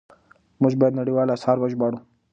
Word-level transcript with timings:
موږ 0.61 0.73
بايد 0.79 0.93
نړيوال 0.99 1.27
آثار 1.35 1.57
وژباړو. 1.59 1.99